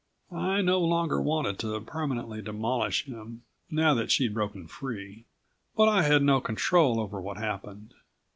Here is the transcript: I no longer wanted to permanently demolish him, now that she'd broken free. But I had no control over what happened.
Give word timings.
I 0.33 0.63
no 0.63 0.79
longer 0.79 1.21
wanted 1.21 1.59
to 1.59 1.79
permanently 1.79 2.41
demolish 2.41 3.05
him, 3.05 3.43
now 3.69 3.93
that 3.93 4.09
she'd 4.09 4.33
broken 4.33 4.65
free. 4.65 5.25
But 5.75 5.89
I 5.89 6.01
had 6.01 6.23
no 6.23 6.41
control 6.41 6.99
over 6.99 7.21
what 7.21 7.37
happened. 7.37 7.93